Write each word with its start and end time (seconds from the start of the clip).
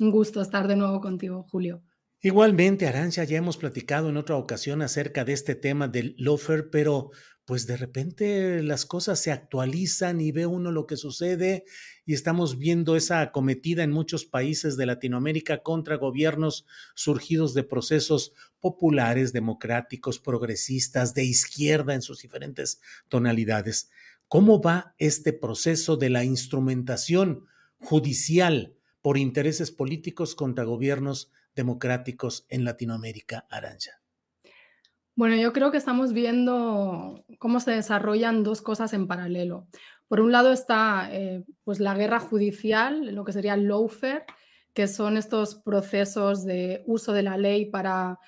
Un 0.00 0.10
gusto 0.10 0.40
estar 0.40 0.66
de 0.66 0.76
nuevo 0.76 0.98
contigo, 1.02 1.46
Julio. 1.50 1.82
Igualmente, 2.22 2.86
Arancha, 2.86 3.22
ya 3.24 3.36
hemos 3.36 3.58
platicado 3.58 4.08
en 4.08 4.16
otra 4.16 4.36
ocasión 4.36 4.80
acerca 4.80 5.26
de 5.26 5.34
este 5.34 5.54
tema 5.54 5.88
del 5.88 6.14
lofer, 6.16 6.70
pero 6.70 7.10
pues 7.44 7.66
de 7.66 7.76
repente 7.76 8.62
las 8.62 8.86
cosas 8.86 9.20
se 9.20 9.30
actualizan 9.30 10.22
y 10.22 10.32
ve 10.32 10.46
uno 10.46 10.72
lo 10.72 10.86
que 10.86 10.96
sucede 10.96 11.64
y 12.06 12.14
estamos 12.14 12.56
viendo 12.56 12.96
esa 12.96 13.20
acometida 13.20 13.82
en 13.82 13.90
muchos 13.90 14.24
países 14.24 14.78
de 14.78 14.86
Latinoamérica 14.86 15.62
contra 15.62 15.96
gobiernos 15.96 16.64
surgidos 16.94 17.52
de 17.52 17.64
procesos 17.64 18.32
populares, 18.58 19.34
democráticos, 19.34 20.18
progresistas, 20.18 21.12
de 21.12 21.24
izquierda 21.24 21.94
en 21.94 22.00
sus 22.00 22.22
diferentes 22.22 22.80
tonalidades. 23.08 23.90
¿Cómo 24.28 24.62
va 24.62 24.94
este 24.96 25.34
proceso 25.34 25.98
de 25.98 26.08
la 26.08 26.24
instrumentación 26.24 27.44
judicial 27.80 28.79
por 29.02 29.18
intereses 29.18 29.70
políticos 29.70 30.34
contra 30.34 30.64
gobiernos 30.64 31.30
democráticos 31.54 32.46
en 32.48 32.64
Latinoamérica, 32.64 33.46
Aranja? 33.50 34.00
Bueno, 35.16 35.36
yo 35.36 35.52
creo 35.52 35.70
que 35.70 35.76
estamos 35.76 36.12
viendo 36.12 37.24
cómo 37.38 37.60
se 37.60 37.72
desarrollan 37.72 38.42
dos 38.42 38.62
cosas 38.62 38.92
en 38.92 39.06
paralelo. 39.06 39.66
Por 40.08 40.20
un 40.20 40.32
lado 40.32 40.52
está 40.52 41.08
eh, 41.12 41.44
pues 41.62 41.78
la 41.78 41.94
guerra 41.94 42.20
judicial, 42.20 43.14
lo 43.14 43.24
que 43.24 43.32
sería 43.32 43.54
el 43.54 43.68
lawfare, 43.68 44.24
que 44.72 44.88
son 44.88 45.16
estos 45.16 45.56
procesos 45.56 46.44
de 46.44 46.82
uso 46.86 47.12
de 47.12 47.22
la 47.22 47.36
ley 47.36 47.66
para 47.66 48.18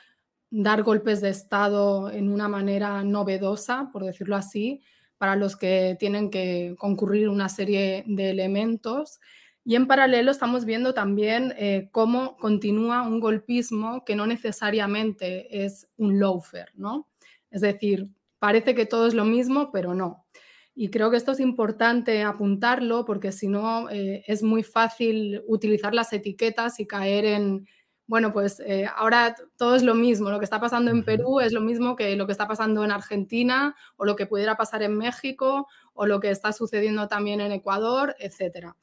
dar 0.51 0.83
golpes 0.83 1.21
de 1.21 1.31
Estado 1.31 2.11
en 2.11 2.31
una 2.31 2.47
manera 2.47 3.03
novedosa, 3.05 3.89
por 3.93 4.05
decirlo 4.05 4.37
así, 4.37 4.83
para 5.17 5.35
los 5.35 5.57
que 5.57 5.97
tienen 5.99 6.31
que 6.31 6.75
concurrir 6.77 7.29
una 7.29 7.49
serie 7.49 8.05
de 8.07 8.31
elementos 8.31 9.19
y 9.65 9.77
en 9.77 9.87
paralelo 9.87 10.31
estamos 10.31 10.65
viendo 10.65 10.93
también 10.93 11.55
eh, 11.57 11.89
cómo 11.93 12.37
continúa 12.37 13.03
un 13.03 13.21
golpismo 13.21 14.05
que 14.05 14.17
no 14.17 14.27
necesariamente 14.27 15.65
es 15.65 15.89
un 15.97 16.19
lawfare, 16.19 16.73
¿no? 16.75 17.09
Es 17.51 17.61
decir, 17.61 18.09
parece 18.39 18.75
que 18.75 18.87
todo 18.87 19.07
es 19.07 19.15
lo 19.15 19.25
mismo, 19.25 19.71
pero 19.71 19.95
no. 19.95 20.27
Y 20.75 20.91
creo 20.91 21.11
que 21.11 21.17
esto 21.17 21.33
es 21.33 21.41
importante 21.41 22.23
apuntarlo 22.23 23.05
porque 23.05 23.31
si 23.31 23.47
no 23.47 23.91
eh, 23.91 24.25
es 24.27 24.43
muy 24.43 24.63
fácil 24.63 25.43
utilizar 25.47 25.95
las 25.95 26.13
etiquetas 26.13 26.81
y 26.81 26.87
caer 26.87 27.27
en, 27.27 27.69
bueno, 28.07 28.33
pues 28.33 28.59
eh, 28.61 28.87
ahora 28.97 29.37
todo 29.57 29.77
es 29.77 29.83
lo 29.83 29.95
mismo, 29.95 30.31
lo 30.31 30.39
que 30.39 30.45
está 30.45 30.61
pasando 30.61 30.91
en 30.91 31.05
Perú 31.05 31.41
es 31.41 31.53
lo 31.53 31.61
mismo 31.61 31.95
que 31.95 32.17
lo 32.17 32.27
que 32.27 32.33
está 32.33 32.49
pasando 32.49 32.85
en 32.85 32.91
Argentina 32.91 33.77
o 33.97 34.05
lo 34.07 34.17
que 34.17 34.27
pudiera 34.27 34.57
pasar 34.57 34.83
en 34.83 34.97
México 34.97 35.69
o 35.95 36.07
lo 36.07 36.19
que 36.21 36.31
está 36.31 36.53
sucediendo 36.53 37.07
también 37.07 37.41
en 37.41 37.53
Ecuador, 37.53 38.17
etcétera. 38.19 38.77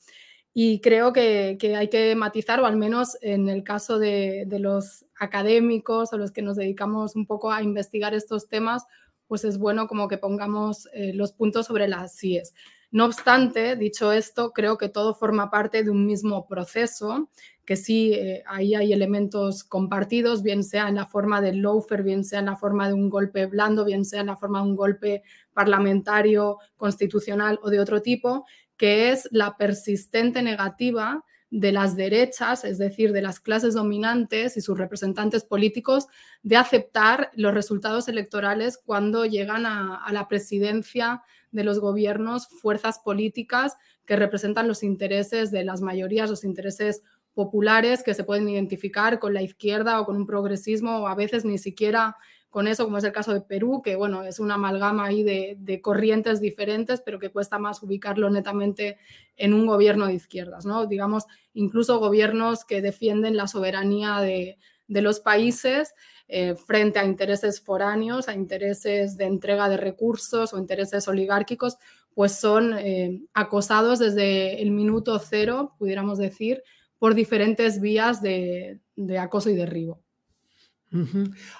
Y 0.54 0.82
creo 0.82 1.14
que, 1.14 1.58
hay 1.78 1.90
que 1.90 2.16
matizar, 2.16 2.60
o 2.60 2.66
al 2.66 2.76
menos 2.76 3.18
en 3.22 3.50
el 3.50 3.64
caso 3.64 4.00
de, 4.00 4.48
los 4.60 5.06
académicos 5.20 6.12
o 6.12 6.18
los 6.18 6.32
que 6.32 6.42
nos 6.42 6.58
dedicamos 6.58 7.16
un 7.16 7.26
poco 7.26 7.52
a 7.52 7.62
investigar 7.62 8.14
estos 8.14 8.48
temas, 8.48 8.86
pues 9.28 9.44
es 9.44 9.59
bueno 9.59 9.88
como 9.88 10.08
que 10.08 10.18
pongamos 10.18 10.88
eh, 10.94 11.14
los 11.14 11.34
puntos 11.34 11.68
sobre 11.68 11.88
las 11.88 12.18
CIES. 12.18 12.54
No 12.92 13.06
obstante, 13.06 13.76
dicho 13.76 14.12
esto, 14.12 14.52
creo 14.52 14.78
que 14.78 14.90
todo 14.90 15.14
forma 15.14 15.52
parte 15.52 15.84
de 15.84 15.92
un 15.92 16.08
mismo 16.08 16.48
proceso, 16.48 17.30
que 17.64 17.76
sí, 17.76 18.14
eh, 18.14 18.44
ahí 18.48 18.74
hay 18.74 18.94
elementos 18.94 19.64
compartidos, 19.64 20.42
bien 20.42 20.64
sea 20.64 20.90
en 20.90 20.96
la 20.96 21.06
forma 21.06 21.40
del 21.40 21.60
loafer, 21.60 22.02
bien 22.02 22.24
sea 22.24 22.40
en 22.40 22.48
la 22.48 22.56
forma 22.56 22.88
de 22.88 22.96
un 22.96 23.10
golpe 23.12 23.46
blando, 23.46 23.86
bien 23.86 24.06
sea 24.06 24.22
en 24.22 24.28
la 24.28 24.38
forma 24.38 24.60
de 24.60 24.70
un 24.70 24.76
golpe 24.76 25.22
parlamentario, 25.54 26.58
constitucional 26.78 27.60
o 27.62 27.70
de 27.70 27.80
otro 27.80 28.02
tipo, 28.02 28.46
que 28.76 29.12
es 29.12 29.28
la 29.32 29.56
persistente 29.56 30.42
negativa 30.42 31.24
de 31.52 31.72
las 31.72 31.96
derechas, 31.96 32.64
es 32.64 32.78
decir, 32.78 33.12
de 33.12 33.22
las 33.22 33.40
clases 33.40 33.74
dominantes 33.74 34.56
y 34.56 34.62
sus 34.62 34.78
representantes 34.78 35.44
políticos, 35.44 36.08
de 36.44 36.58
aceptar 36.58 37.32
los 37.34 37.54
resultados 37.54 38.08
electorales 38.08 38.80
cuando 38.84 39.26
llegan 39.26 39.66
a, 39.66 40.06
la 40.12 40.28
presidencia 40.28 41.24
de 41.52 41.64
los 41.64 41.80
gobiernos 41.80 42.48
fuerzas 42.48 43.00
políticas 43.00 43.78
que 44.06 44.16
representan 44.16 44.68
los 44.68 44.84
intereses 44.84 45.52
de 45.52 45.64
las 45.64 45.82
mayorías, 45.82 46.30
los 46.30 46.44
intereses 46.44 47.04
populares 47.34 48.04
que 48.04 48.14
se 48.14 48.24
pueden 48.24 48.50
identificar 48.50 49.20
con 49.20 49.34
la 49.34 49.42
izquierda 49.42 50.00
o 50.02 50.06
con 50.06 50.16
un 50.16 50.26
progresismo 50.26 51.00
o 51.00 51.08
a 51.08 51.16
veces 51.16 51.46
ni 51.46 51.58
siquiera 51.58 52.16
con 52.50 52.68
eso, 52.68 52.86
como 52.86 52.98
es 52.98 53.04
el 53.04 53.12
caso 53.12 53.34
de 53.34 53.42
Perú, 53.42 53.82
que 53.84 53.96
bueno, 53.96 54.24
es 54.24 54.40
una 54.40 54.56
amalgama 54.56 55.06
ahí 55.06 55.24
de, 55.24 55.82
corrientes 55.82 56.42
diferentes, 56.42 57.00
pero 57.00 57.20
que 57.20 57.30
cuesta 57.30 57.59
más 57.59 57.84
ubicarlo 57.84 58.30
netamente 58.32 58.98
en 59.38 59.54
un 59.54 59.68
gobierno 59.68 60.08
de 60.08 60.16
izquierdas, 60.16 60.66
¿no? 60.66 60.88
Digamos, 60.88 61.26
incluso 61.54 62.00
gobiernos 62.00 62.66
que 62.66 62.82
defienden 62.82 63.38
la 63.38 63.48
soberanía 63.48 64.20
de, 64.20 64.58
los 64.90 65.20
países 65.20 65.94
eh, 66.28 66.56
frente 66.56 67.00
a 67.00 67.06
intereses 67.06 67.62
foráneos, 67.62 68.28
a 68.28 68.36
intereses 68.36 69.18
de 69.18 69.26
entrega 69.26 69.70
de 69.70 69.78
recursos 69.78 70.54
o 70.54 70.60
intereses 70.60 71.08
oligárquicos, 71.08 71.78
pues 72.14 72.34
son 72.34 72.78
eh, 72.78 73.22
acosados 73.34 74.00
desde 74.00 74.62
el 74.62 74.72
minuto 74.72 75.18
cero, 75.20 75.76
pudiéramos 75.80 76.18
decir, 76.18 76.62
por 76.98 77.16
diferentes 77.16 77.80
vías 77.80 78.22
de 78.22 78.80
acoso 79.20 79.50
y 79.50 79.56
derribo. 79.56 80.04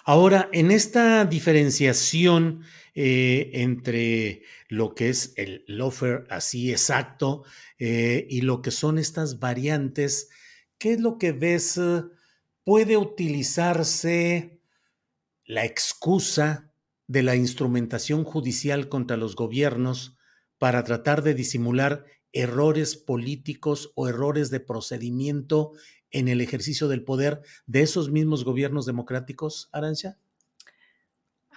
Ahora, 0.06 0.50
en 0.52 0.72
esta 0.72 1.24
diferenciación 1.24 2.64
eh, 2.96 3.52
entre 3.54 4.42
lo 4.68 4.96
que 4.96 5.10
es 5.10 5.34
el 5.38 5.64
lofer 5.68 6.26
así 6.30 6.72
exacto 6.72 7.44
y 7.78 8.42
lo 8.42 8.62
que 8.62 8.72
son 8.72 8.98
estas 8.98 9.40
variantes, 9.40 10.30
¿qué 10.78 10.94
es 10.94 11.00
lo 11.00 11.18
que 11.18 11.32
ves? 11.32 11.80
¿Puede 12.70 12.98
utilizarse 12.98 14.62
la 15.44 15.66
excusa 15.66 16.72
de 17.08 17.24
la 17.24 17.36
instrumentación 17.36 18.24
judicial 18.24 18.90
contra 18.90 19.18
los 19.18 19.36
gobiernos 19.36 20.20
para 20.60 20.84
tratar 20.84 21.24
de 21.24 21.34
disimular 21.34 22.06
errores 22.32 22.96
políticos 22.96 23.92
o 23.96 24.08
errores 24.08 24.52
de 24.52 24.60
procedimiento 24.60 25.72
en 26.12 26.28
el 26.28 26.42
ejercicio 26.42 26.88
del 26.88 27.04
poder 27.04 27.42
de 27.66 27.82
esos 27.82 28.12
mismos 28.12 28.46
gobiernos 28.46 28.86
democráticos, 28.86 29.70
Arancia? 29.72 30.20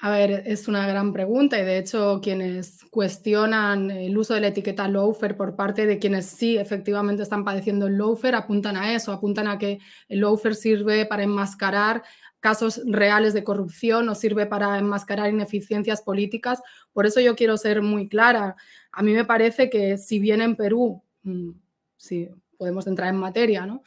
A 0.05 0.11
ver, 0.11 0.43
es 0.47 0.67
una 0.67 0.85
gran 0.89 1.13
pregunta 1.13 1.61
y 1.61 1.65
de 1.65 1.79
hecho 1.79 2.19
quienes 2.21 2.85
cuestionan 2.91 3.89
el 3.89 4.19
uso 4.19 4.35
de 4.35 4.41
la 4.41 4.49
etiqueta 4.49 4.89
lawfare 4.89 5.35
por 5.35 5.55
parte 5.55 5.87
de 5.87 6.01
quienes 6.01 6.27
sí 6.27 6.57
efectivamente 6.57 7.23
están 7.23 7.45
padeciendo 7.45 7.87
el 7.87 7.99
lawfare 7.99 8.35
apuntan 8.35 8.77
a 8.77 8.95
eso, 8.95 9.13
apuntan 9.13 9.47
a 9.47 9.59
que 9.59 9.79
el 10.09 10.19
lawfare 10.23 10.57
sirve 10.57 11.07
para 11.07 11.23
enmascarar 11.23 12.03
casos 12.41 12.83
reales 12.85 13.33
de 13.33 13.45
corrupción 13.45 14.09
o 14.09 14.17
sirve 14.17 14.47
para 14.47 14.77
enmascarar 14.77 15.31
ineficiencias 15.31 16.03
políticas. 16.03 16.61
Por 16.93 17.07
eso 17.07 17.21
yo 17.21 17.37
quiero 17.37 17.57
ser 17.57 17.81
muy 17.81 18.09
clara. 18.09 18.57
A 18.91 19.05
mí 19.05 19.13
me 19.13 19.25
parece 19.25 19.71
que 19.71 19.99
si 19.99 20.19
bien 20.19 20.41
en 20.41 20.57
Perú, 20.57 21.01
mm, 21.23 21.51
si 21.97 22.29
podemos 22.59 22.89
entrar 22.89 23.09
en 23.11 23.21
materia, 23.21 23.67
¿no? 23.67 23.85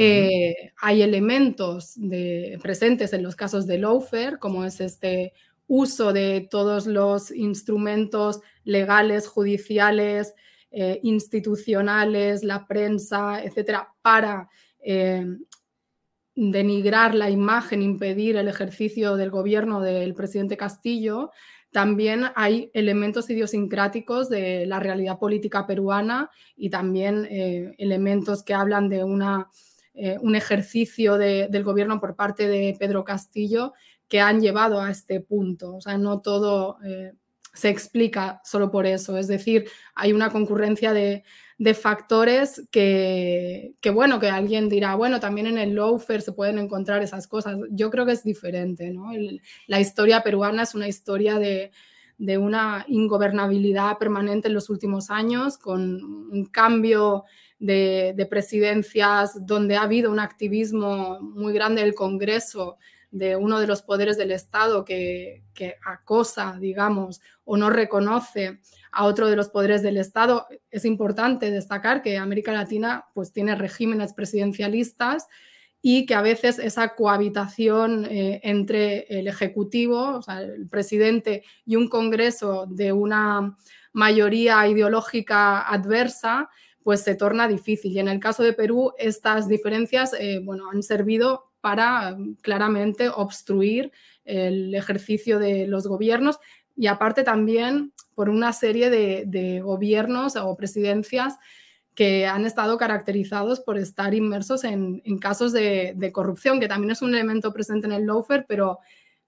Eh, 0.00 0.54
hay 0.80 1.02
elementos 1.02 1.94
de, 1.96 2.56
presentes 2.62 3.12
en 3.12 3.22
los 3.24 3.34
casos 3.34 3.66
de 3.66 3.78
lawfare, 3.78 4.38
como 4.38 4.64
es 4.64 4.80
este 4.80 5.32
uso 5.68 6.12
de 6.12 6.48
todos 6.50 6.86
los 6.86 7.30
instrumentos 7.30 8.40
legales, 8.64 9.28
judiciales, 9.28 10.34
eh, 10.70 10.98
institucionales, 11.02 12.42
la 12.42 12.66
prensa, 12.66 13.42
etcétera, 13.42 13.94
para 14.02 14.48
eh, 14.80 15.24
denigrar 16.34 17.14
la 17.14 17.30
imagen, 17.30 17.82
impedir 17.82 18.36
el 18.36 18.48
ejercicio 18.48 19.16
del 19.16 19.30
gobierno 19.30 19.80
del 19.80 20.14
presidente 20.14 20.56
Castillo, 20.56 21.30
también 21.70 22.24
hay 22.34 22.70
elementos 22.72 23.28
idiosincráticos 23.28 24.30
de 24.30 24.64
la 24.64 24.80
realidad 24.80 25.18
política 25.18 25.66
peruana 25.66 26.30
y 26.56 26.70
también 26.70 27.26
eh, 27.30 27.74
elementos 27.76 28.42
que 28.42 28.54
hablan 28.54 28.88
de 28.88 29.04
una, 29.04 29.50
un 30.20 30.36
ejercicio 30.36 31.18
del 31.18 31.64
gobierno 31.64 31.98
por 31.98 32.14
parte 32.14 32.46
de 32.46 32.76
Pedro 32.78 33.02
Castillo 33.04 33.72
que 34.08 34.20
han 34.20 34.40
llevado 34.40 34.80
a 34.80 34.90
este 34.90 35.20
punto. 35.20 35.76
O 35.76 35.80
sea, 35.80 35.98
no 35.98 36.20
todo 36.20 36.78
eh, 36.84 37.12
se 37.58 37.68
explica 37.68 38.40
solo 38.44 38.70
por 38.70 38.86
eso. 38.86 39.16
Es 39.18 39.26
decir, 39.26 39.68
hay 39.94 40.12
una 40.12 40.30
concurrencia 40.30 40.92
de, 40.92 41.24
factores 41.74 42.62
que, 42.70 43.74
bueno, 43.92 44.20
que 44.20 44.28
alguien 44.28 44.68
dirá, 44.68 44.94
bueno, 44.94 45.18
también 45.18 45.48
en 45.48 45.58
el 45.58 45.74
lawfare 45.74 46.20
se 46.20 46.30
pueden 46.30 46.58
encontrar 46.58 47.02
esas 47.02 47.26
cosas. 47.26 47.56
Yo 47.70 47.90
creo 47.90 48.06
que 48.06 48.12
es 48.12 48.22
diferente, 48.22 48.90
¿no? 48.92 49.10
la 49.66 49.80
historia 49.80 50.22
peruana 50.22 50.62
es 50.62 50.76
una 50.76 50.86
historia 50.86 51.40
de, 51.40 51.72
una 52.38 52.84
ingobernabilidad 52.86 53.98
permanente 53.98 54.46
en 54.46 54.54
los 54.54 54.70
últimos 54.70 55.10
años, 55.10 55.58
con 55.58 56.04
un 56.04 56.44
cambio 56.46 57.24
de, 57.58 58.26
presidencias 58.30 59.44
donde 59.44 59.74
ha 59.74 59.82
habido 59.82 60.12
un 60.12 60.20
activismo 60.20 61.18
muy 61.20 61.52
grande 61.52 61.82
del 61.82 61.94
Congreso 61.94 62.78
de 63.10 63.36
uno 63.36 63.58
de 63.60 63.66
los 63.66 63.82
poderes 63.82 64.16
del 64.16 64.30
Estado 64.30 64.84
que, 64.84 65.42
acosa, 65.84 66.56
digamos, 66.60 67.20
o 67.44 67.56
no 67.56 67.70
reconoce 67.70 68.60
a 68.92 69.04
otro 69.04 69.28
de 69.28 69.36
los 69.36 69.48
poderes 69.48 69.82
del 69.82 69.96
Estado. 69.96 70.46
Es 70.70 70.84
importante 70.84 71.50
destacar 71.50 72.02
que 72.02 72.18
América 72.18 72.52
Latina 72.52 73.06
pues, 73.14 73.32
tiene 73.32 73.54
regímenes 73.54 74.12
presidencialistas 74.12 75.28
y 75.80 76.06
que 76.06 76.14
a 76.14 76.22
veces 76.22 76.58
esa 76.58 76.94
cohabitación 76.94 78.04
eh, 78.06 78.40
entre 78.42 79.06
el 79.18 79.28
Ejecutivo, 79.28 80.16
o 80.16 80.22
sea, 80.22 80.42
el 80.42 80.68
presidente 80.68 81.44
y 81.64 81.76
un 81.76 81.88
Congreso 81.88 82.66
de 82.68 82.92
una 82.92 83.56
mayoría 83.92 84.66
ideológica 84.66 85.62
adversa, 85.62 86.50
pues 86.82 87.02
se 87.02 87.14
torna 87.14 87.48
difícil. 87.48 87.92
Y 87.92 88.00
en 88.00 88.08
el 88.08 88.18
caso 88.20 88.42
de 88.42 88.52
Perú, 88.52 88.92
estas 88.98 89.48
diferencias 89.48 90.14
eh, 90.18 90.40
bueno, 90.42 90.70
han 90.70 90.82
servido 90.82 91.47
para 91.68 92.16
claramente 92.40 93.10
obstruir 93.10 93.92
el 94.24 94.74
ejercicio 94.74 95.38
de 95.38 95.66
los 95.66 95.86
gobiernos 95.86 96.38
y 96.74 96.86
aparte 96.86 97.24
también 97.24 97.92
por 98.14 98.30
una 98.30 98.54
serie 98.54 98.88
de, 98.88 99.60
gobiernos 99.60 100.36
o 100.36 100.56
presidencias 100.56 101.36
que 101.94 102.26
han 102.26 102.46
estado 102.46 102.78
caracterizados 102.78 103.60
por 103.60 103.76
estar 103.76 104.14
inmersos 104.14 104.64
en, 104.64 105.02
casos 105.20 105.52
de, 105.52 106.10
corrupción, 106.10 106.58
que 106.58 106.68
también 106.68 106.92
es 106.92 107.02
un 107.02 107.14
elemento 107.14 107.52
presente 107.52 107.86
en 107.86 107.92
el 107.92 108.06
lawfare, 108.06 108.46
pero, 108.48 108.78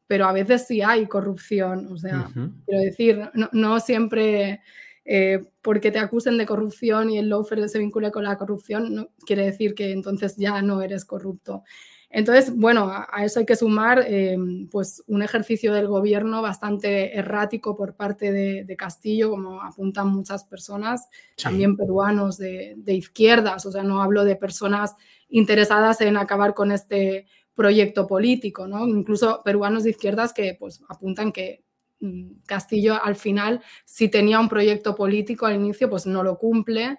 pero 0.07 0.25
a 0.25 0.33
veces 0.33 0.67
sí 0.67 0.81
hay 0.81 1.07
corrupción. 1.09 1.93
O 1.93 1.99
sea, 1.99 2.31
quiero 2.65 2.81
decir, 2.81 3.31
no, 3.53 3.81
siempre 3.81 4.63
eh, 5.05 5.45
porque 5.61 5.91
te 5.91 5.99
acusen 5.99 6.39
de 6.39 6.47
corrupción 6.47 7.11
y 7.11 7.19
el 7.19 7.29
lawfare 7.29 7.69
se 7.69 7.79
vincule 7.79 8.11
con 8.11 8.25
la 8.25 8.39
corrupción, 8.39 8.95
no, 8.95 9.11
quiere 9.27 9.45
decir 9.45 9.75
que 9.75 9.93
entonces 9.93 10.37
ya 10.39 10.63
no 10.63 10.81
eres 10.81 11.05
corrupto. 11.05 11.65
Entonces, 12.13 12.53
bueno, 12.57 12.91
a, 12.91 13.25
eso 13.25 13.39
hay 13.39 13.47
que 13.47 13.55
sumar 13.55 14.05
eh, 14.05 14.37
pues 14.71 15.05
un 15.07 15.23
ejercicio 15.23 15.73
del 15.73 15.87
gobierno 15.87 16.43
bastante 16.43 17.17
errático 17.17 17.77
por 17.77 17.95
parte 17.95 18.33
de, 18.33 18.77
Castillo, 18.77 19.31
como 19.31 19.63
apuntan 19.63 20.09
muchas 20.09 20.45
personas, 20.45 21.09
también 21.41 21.77
peruanos 21.77 22.37
de, 22.37 22.77
izquierdas, 22.87 23.65
o 23.65 23.71
sea, 23.71 23.85
no 23.85 24.03
hablo 24.03 24.25
de 24.25 24.35
personas 24.35 24.97
interesadas 25.29 26.01
en 26.01 26.17
acabar 26.17 26.55
con 26.55 26.73
este 26.73 27.27
proyecto 27.55 28.09
político, 28.09 28.67
¿no? 28.67 28.89
Incluso 28.89 29.43
peruanos 29.45 29.85
de 29.85 29.91
izquierdas 29.91 30.33
que 30.33 30.57
pues 30.59 30.83
apuntan 30.89 31.31
que 31.31 31.63
mm, 32.01 32.41
Castillo 32.47 33.01
al 33.01 33.15
final, 33.15 33.63
si 33.85 34.09
tenía 34.09 34.41
un 34.41 34.49
proyecto 34.49 34.97
político 34.97 35.47
al 35.47 35.57
inicio, 35.57 35.89
pues 35.89 36.07
no 36.07 36.25
lo 36.25 36.39
cumple 36.39 36.99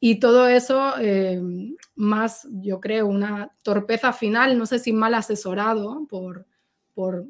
y 0.00 0.18
todo 0.18 0.48
eso, 0.48 0.94
eh, 0.98 1.40
más, 1.94 2.48
yo 2.50 2.80
creo, 2.80 3.06
una 3.06 3.52
torpeza 3.62 4.14
final, 4.14 4.56
no 4.56 4.64
sé 4.64 4.78
si 4.78 4.94
mal 4.94 5.12
asesorado 5.12 6.06
por, 6.08 6.46
por 6.94 7.26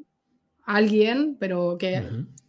alguien, 0.63 1.35
pero 1.37 1.77
que 1.77 2.01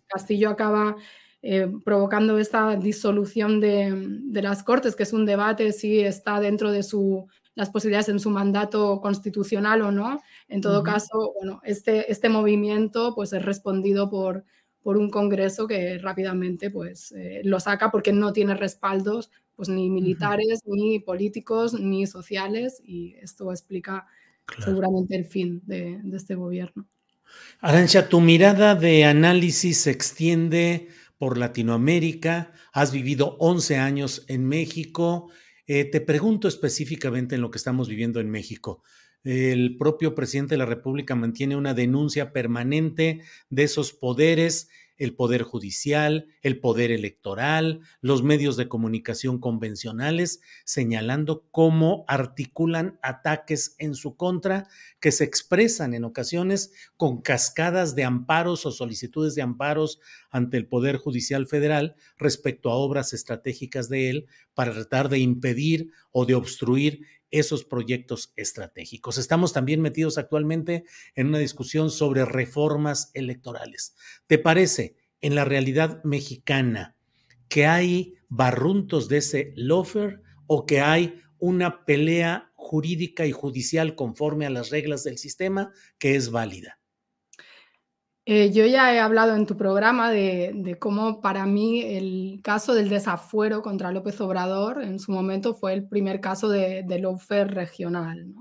Castillo 0.06 0.50
acaba 0.50 0.94
eh, 1.42 1.68
provocando 1.84 2.38
esta 2.38 2.76
disolución 2.76 3.58
de, 3.58 4.20
las 4.42 4.62
Cortes, 4.62 4.94
que 4.94 5.02
es 5.02 5.12
un 5.12 5.26
debate 5.26 5.72
si 5.72 5.98
está 5.98 6.38
dentro 6.38 6.70
de 6.70 6.84
su, 6.84 7.26
las 7.56 7.70
posibilidades 7.70 8.08
en 8.08 8.20
su 8.20 8.30
mandato 8.30 9.00
constitucional 9.00 9.82
o 9.82 9.90
no. 9.90 10.22
En 10.46 10.60
todo 10.60 10.84
caso, 10.84 11.32
bueno, 11.34 11.60
este, 11.64 12.12
este 12.12 12.28
movimiento 12.28 13.12
pues, 13.16 13.32
es 13.32 13.44
respondido 13.44 14.08
por, 14.08 14.44
por 14.82 14.96
un 14.96 15.10
Congreso 15.10 15.66
que 15.66 15.98
rápidamente 15.98 16.70
pues, 16.70 17.10
eh, 17.10 17.40
lo 17.42 17.58
saca 17.58 17.90
porque 17.90 18.12
no 18.12 18.32
tiene 18.32 18.54
respaldos 18.54 19.30
pues 19.62 19.68
ni 19.68 19.90
militares, 19.90 20.62
ni 20.66 20.98
políticos, 20.98 21.72
ni 21.72 22.04
sociales, 22.08 22.82
y 22.84 23.14
esto 23.22 23.52
explica 23.52 24.08
seguramente 24.58 25.14
el 25.14 25.24
fin 25.24 25.62
de, 25.66 26.00
este 26.12 26.34
gobierno. 26.34 26.88
Arancha, 27.60 28.08
tu 28.08 28.20
mirada 28.20 28.74
de 28.74 29.04
análisis 29.04 29.82
se 29.82 29.92
extiende 29.92 30.88
por 31.16 31.38
Latinoamérica, 31.38 32.52
has 32.72 32.90
vivido 32.90 33.36
11 33.38 33.76
años 33.76 34.24
en 34.26 34.48
México. 34.48 35.30
Eh, 35.68 35.84
te 35.84 36.00
pregunto 36.00 36.48
específicamente 36.48 37.36
en 37.36 37.40
lo 37.40 37.52
que 37.52 37.58
estamos 37.58 37.88
viviendo 37.88 38.18
en 38.18 38.30
México. 38.30 38.82
El 39.22 39.76
propio 39.76 40.16
presidente 40.16 40.54
de 40.54 40.58
la 40.58 40.66
República 40.66 41.14
mantiene 41.14 41.54
una 41.54 41.72
denuncia 41.72 42.32
permanente 42.32 43.20
de 43.48 43.62
esos 43.62 43.92
poderes 43.92 44.70
el 44.96 45.14
poder 45.14 45.42
judicial, 45.42 46.26
el 46.42 46.60
poder 46.60 46.90
electoral, 46.90 47.80
los 48.00 48.22
medios 48.22 48.56
de 48.56 48.68
comunicación 48.68 49.38
convencionales, 49.38 50.40
señalando 50.64 51.46
cómo 51.50 52.04
articulan 52.08 52.98
ataques 53.02 53.74
en 53.78 53.94
su 53.94 54.16
contra 54.16 54.68
que 55.00 55.12
se 55.12 55.24
expresan 55.24 55.94
en 55.94 56.04
ocasiones 56.04 56.72
con 56.96 57.22
cascadas 57.22 57.94
de 57.94 58.04
amparos 58.04 58.66
o 58.66 58.70
solicitudes 58.70 59.34
de 59.34 59.42
amparos 59.42 60.00
ante 60.30 60.56
el 60.56 60.66
Poder 60.66 60.96
Judicial 60.96 61.46
Federal 61.46 61.96
respecto 62.16 62.70
a 62.70 62.74
obras 62.74 63.12
estratégicas 63.12 63.88
de 63.88 64.10
él 64.10 64.26
para 64.54 64.72
tratar 64.72 65.08
de 65.08 65.18
impedir 65.18 65.90
o 66.10 66.26
de 66.26 66.34
obstruir 66.34 67.06
esos 67.32 67.64
proyectos 67.64 68.32
estratégicos. 68.36 69.18
Estamos 69.18 69.52
también 69.52 69.80
metidos 69.80 70.18
actualmente 70.18 70.84
en 71.16 71.26
una 71.26 71.38
discusión 71.38 71.90
sobre 71.90 72.24
reformas 72.24 73.10
electorales. 73.14 73.96
¿Te 74.28 74.38
parece 74.38 74.96
en 75.20 75.34
la 75.34 75.44
realidad 75.44 76.04
mexicana 76.04 76.96
que 77.48 77.66
hay 77.66 78.14
barruntos 78.28 79.08
de 79.08 79.18
ese 79.18 79.52
lofer 79.56 80.22
o 80.46 80.66
que 80.66 80.80
hay 80.80 81.20
una 81.38 81.84
pelea 81.84 82.52
jurídica 82.54 83.26
y 83.26 83.32
judicial 83.32 83.96
conforme 83.96 84.46
a 84.46 84.50
las 84.50 84.70
reglas 84.70 85.02
del 85.02 85.18
sistema 85.18 85.72
que 85.98 86.14
es 86.14 86.30
válida? 86.30 86.81
Eh, 88.24 88.52
yo 88.52 88.64
ya 88.66 88.94
he 88.94 89.00
hablado 89.00 89.34
en 89.34 89.46
tu 89.46 89.56
programa 89.56 90.10
de, 90.12 90.76
cómo 90.78 91.20
para 91.20 91.44
mí 91.44 91.82
el 91.82 92.40
caso 92.42 92.72
del 92.72 92.88
desafuero 92.88 93.62
contra 93.62 93.90
López 93.90 94.20
Obrador 94.20 94.80
en 94.82 95.00
su 95.00 95.10
momento 95.10 95.54
fue 95.54 95.72
el 95.72 95.88
primer 95.88 96.20
caso 96.20 96.48
de, 96.48 96.84
de 96.84 97.44
regional. 97.44 98.32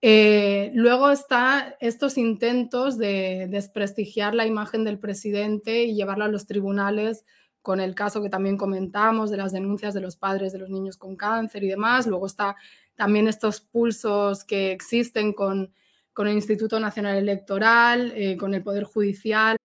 Eh, 0.00 0.70
luego 0.74 1.10
están 1.10 1.74
estos 1.80 2.18
intentos 2.18 2.96
de 2.98 3.48
desprestigiar 3.50 4.34
la 4.34 4.46
imagen 4.46 4.84
del 4.84 4.98
presidente 5.00 5.84
y 5.84 5.94
llevarla 5.94 6.26
a 6.26 6.28
los 6.28 6.46
tribunales 6.46 7.24
con 7.62 7.80
el 7.80 7.94
caso 7.94 8.22
que 8.22 8.28
también 8.28 8.58
comentamos 8.58 9.30
de 9.30 9.38
las 9.38 9.52
denuncias 9.52 9.94
de 9.94 10.02
los 10.02 10.16
padres 10.16 10.52
de 10.52 10.58
los 10.58 10.68
niños 10.68 10.98
con 10.98 11.16
cáncer 11.16 11.64
y 11.64 11.68
demás. 11.68 12.06
Luego 12.06 12.26
está 12.26 12.54
también 12.94 13.26
estos 13.26 13.60
pulsos 13.60 14.44
que 14.44 14.70
existen 14.70 15.32
con 15.32 15.72
con 16.14 16.28
el 16.28 16.34
Instituto 16.34 16.80
Nacional 16.80 17.16
Electoral, 17.16 18.12
eh, 18.16 18.36
con 18.36 18.54
el 18.54 18.62
Poder 18.62 18.84
Judicial. 18.84 19.56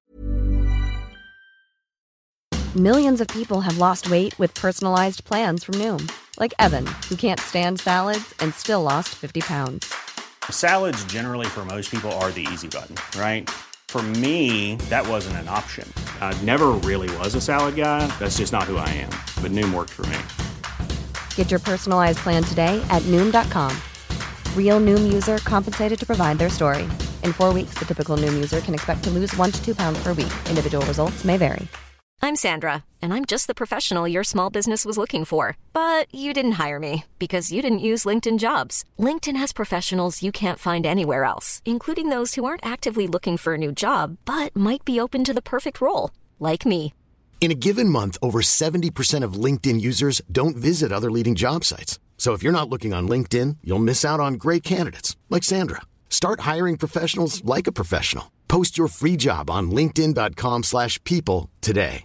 Millions 2.76 3.20
of 3.22 3.28
people 3.30 3.62
have 3.62 3.78
lost 3.80 4.12
weight 4.12 4.38
with 4.38 4.54
personalized 4.54 5.24
plans 5.24 5.64
from 5.64 5.76
Noom, 5.76 6.08
like 6.40 6.54
Evan, 6.60 6.86
who 7.10 7.16
can't 7.16 7.40
stand 7.40 7.80
salads 7.80 8.34
and 8.40 8.54
still 8.54 8.84
lost 8.84 9.10
50 9.10 9.42
pounds. 9.42 9.92
Salads, 10.52 11.04
generally, 11.06 11.48
for 11.48 11.66
most 11.66 11.90
people, 11.90 12.12
are 12.22 12.32
the 12.32 12.48
easy 12.52 12.68
button, 12.68 12.96
right? 13.20 13.50
For 13.88 14.04
me, 14.04 14.76
that 14.90 15.08
wasn't 15.08 15.38
an 15.38 15.48
option. 15.48 15.92
I 16.22 16.40
never 16.44 16.68
really 16.86 17.10
was 17.18 17.34
a 17.34 17.42
salad 17.42 17.76
guy. 17.76 18.06
That's 18.20 18.38
just 18.38 18.54
not 18.54 18.66
who 18.66 18.78
I 18.78 18.90
am. 18.90 19.10
But 19.42 19.52
Noom 19.52 19.74
worked 19.74 19.90
for 19.90 20.06
me. 20.06 20.20
Get 21.36 21.50
your 21.50 21.60
personalized 21.60 22.20
plan 22.20 22.44
today 22.44 22.80
at 22.92 23.02
Noom.com. 23.04 23.76
Real 24.56 24.80
Noom 24.80 25.12
user 25.12 25.40
compensated 25.40 25.98
to 26.00 26.06
provide 26.06 26.38
their 26.38 26.50
story. 26.50 26.84
In 27.24 27.34
four 27.34 27.52
weeks, 27.52 27.74
the 27.80 27.86
typical 27.86 28.16
Noom 28.16 28.36
user 28.36 28.62
can 28.62 28.76
expect 28.76 29.04
to 29.06 29.10
lose 29.10 29.36
one 29.38 29.52
to 29.52 29.66
two 29.66 29.74
pounds 29.74 29.98
per 30.04 30.14
week. 30.14 30.34
Individual 30.48 30.86
results 30.86 31.26
may 31.26 31.38
vary. 31.38 31.68
I'm 32.22 32.36
Sandra, 32.36 32.84
and 33.02 33.14
I'm 33.14 33.24
just 33.24 33.48
the 33.48 33.56
professional 33.56 34.06
your 34.06 34.26
small 34.26 34.50
business 34.50 34.84
was 34.84 34.98
looking 34.98 35.24
for. 35.24 35.56
But 35.72 36.14
you 36.14 36.34
didn't 36.34 36.60
hire 36.64 36.80
me 36.80 37.06
because 37.18 37.52
you 37.52 37.62
didn't 37.62 37.80
use 37.80 38.06
LinkedIn 38.06 38.40
jobs. 38.40 38.84
LinkedIn 39.00 39.38
has 39.38 39.54
professionals 39.54 40.22
you 40.22 40.32
can't 40.32 40.60
find 40.60 40.86
anywhere 40.86 41.24
else, 41.24 41.62
including 41.66 42.10
those 42.10 42.36
who 42.36 42.44
aren't 42.44 42.66
actively 42.66 43.08
looking 43.08 43.38
for 43.38 43.54
a 43.54 43.58
new 43.58 43.72
job 43.72 44.18
but 44.26 44.56
might 44.56 44.84
be 44.84 45.00
open 45.00 45.24
to 45.24 45.34
the 45.34 45.42
perfect 45.42 45.80
role, 45.80 46.12
like 46.40 46.66
me. 46.66 46.94
In 47.40 47.52
a 47.52 47.62
given 47.68 47.88
month, 47.88 48.18
over 48.22 48.42
70% 48.42 49.24
of 49.24 49.34
LinkedIn 49.46 49.80
users 49.80 50.22
don't 50.30 50.58
visit 50.58 50.92
other 50.92 51.10
leading 51.10 51.36
job 51.36 51.64
sites. 51.64 52.00
So 52.20 52.34
if 52.34 52.44
you're 52.44 52.54
not 52.54 52.70
looking 52.70 52.94
on 52.94 53.08
LinkedIn, 53.08 53.58
you'll 53.64 53.80
miss 53.80 54.04
out 54.04 54.20
on 54.20 54.34
great 54.34 54.62
candidates 54.62 55.16
like 55.30 55.44
Sandra. 55.44 55.82
Start 56.10 56.42
hiring 56.42 56.78
professionals 56.78 57.44
like 57.46 57.66
a 57.66 57.72
professional. 57.72 58.26
Post 58.50 58.78
your 58.78 58.90
free 58.90 59.16
job 59.16 59.50
on 59.50 59.72
linkedin.com/people 59.72 60.64
slash 60.64 61.02
people 61.06 61.50
today. 61.62 62.04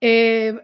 Eh, 0.00 0.54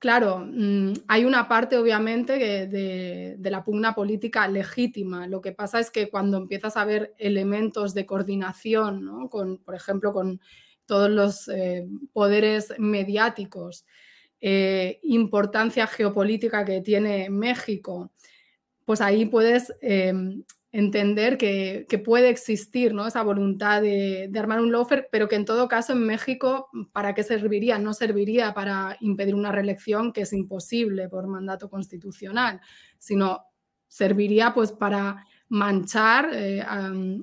claro, 0.00 0.40
mm, 0.40 1.04
hay 1.06 1.24
una 1.24 1.46
parte 1.46 1.76
obviamente 1.76 2.66
de 2.66 3.50
la 3.50 3.62
pugna 3.62 3.94
política 3.94 4.48
legítima. 4.48 5.28
Lo 5.28 5.40
que 5.40 5.52
pasa 5.52 5.78
es 5.78 5.90
que 5.90 6.08
cuando 6.08 6.38
empiezas 6.38 6.76
a 6.76 6.84
ver 6.84 7.14
elementos 7.18 7.94
de 7.94 8.06
coordinación, 8.06 9.04
¿no? 9.04 9.28
con, 9.28 9.58
por 9.58 9.74
ejemplo, 9.76 10.12
con 10.12 10.40
todos 10.86 11.10
los 11.10 11.48
eh, 11.48 11.86
poderes 12.12 12.74
mediáticos, 12.78 13.84
eh, 14.44 14.98
importancia 15.04 15.86
geopolítica 15.86 16.64
que 16.64 16.80
tiene 16.80 17.30
México, 17.30 18.10
pues 18.84 19.00
ahí 19.00 19.24
puedes 19.24 19.72
eh, 19.80 20.12
entender 20.72 21.38
que, 21.38 21.86
puede 22.04 22.28
existir 22.28 22.92
¿no? 22.92 23.06
esa 23.06 23.22
voluntad 23.22 23.82
de, 23.82 24.28
armar 24.34 24.60
un 24.60 24.72
lawfare, 24.72 25.06
pero 25.12 25.28
que 25.28 25.36
en 25.36 25.44
todo 25.44 25.68
caso 25.68 25.92
en 25.92 26.04
México, 26.04 26.70
¿para 26.92 27.14
qué 27.14 27.22
serviría? 27.22 27.78
No 27.78 27.94
serviría 27.94 28.52
para 28.52 28.96
impedir 29.00 29.36
una 29.36 29.52
reelección 29.52 30.12
que 30.12 30.22
es 30.22 30.32
imposible 30.32 31.08
por 31.08 31.28
mandato 31.28 31.70
constitucional, 31.70 32.60
sino 32.98 33.44
serviría 33.86 34.54
pues 34.54 34.72
para 34.72 35.24
manchar 35.48 36.30
eh, 36.32 36.64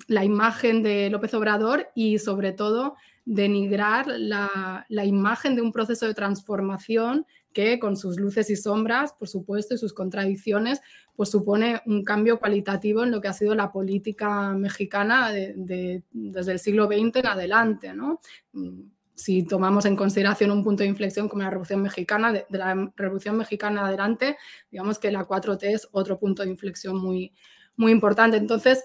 la 0.08 0.24
imagen 0.24 0.84
de 0.84 1.10
López 1.10 1.34
Obrador 1.34 1.90
y 1.96 2.20
sobre 2.20 2.54
todo 2.54 2.96
denigrar 3.32 4.08
la, 4.08 4.88
imagen 5.06 5.56
de 5.56 5.62
un 5.62 5.72
proceso 5.72 6.08
de 6.08 6.16
transformación 6.16 7.28
que 7.54 7.78
con 7.78 7.96
sus 7.96 8.20
luces 8.20 8.50
y 8.50 8.56
sombras, 8.56 9.14
por 9.14 9.28
supuesto, 9.28 9.76
y 9.76 9.78
sus 9.78 9.94
contradicciones, 9.94 10.82
pues 11.16 11.30
supone 11.30 11.80
un 11.86 12.04
cambio 12.04 12.40
cualitativo 12.40 13.04
en 13.04 13.12
lo 13.12 13.22
que 13.22 13.28
ha 13.28 13.34
sido 13.34 13.54
la 13.54 13.72
política 13.72 14.54
mexicana 14.54 15.32
de- 15.32 15.54
de- 15.56 16.04
desde 16.12 16.54
el 16.54 16.60
siglo 16.60 16.88
XX 16.88 17.20
en 17.20 17.28
adelante, 17.28 17.94
¿no? 17.94 18.20
Si 19.14 19.44
tomamos 19.44 19.86
en 19.86 19.96
consideración 19.96 20.50
un 20.50 20.64
punto 20.64 20.82
de 20.82 20.90
inflexión 20.90 21.30
como 21.30 21.44
la 21.44 21.52
Revolución 21.52 21.84
Mexicana, 21.84 22.34
de, 22.34 22.48
de 22.50 22.58
la 22.58 22.92
Revolución 22.96 23.38
Mexicana 23.38 23.86
adelante, 23.86 24.38
digamos 24.72 24.98
que 24.98 25.12
la 25.12 25.28
4T 25.28 25.64
es 25.72 25.88
otro 25.92 26.18
punto 26.18 26.42
de 26.42 26.50
inflexión 26.50 26.98
muy, 26.98 27.32
muy 27.76 27.92
importante. 27.92 28.38
Entonces, 28.38 28.84